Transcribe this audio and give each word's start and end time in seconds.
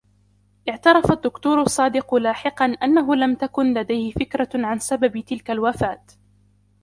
اعترف 0.69 1.11
الدّكتور 1.11 1.67
صادق 1.67 2.15
لاحقا 2.15 2.65
أنّه 2.65 3.15
لم 3.15 3.35
تكن 3.35 3.73
لديه 3.73 4.11
فكرة 4.11 4.49
عن 4.53 4.79
سبب 4.79 5.19
تلك 5.25 5.51
الوفاة. 5.51 6.03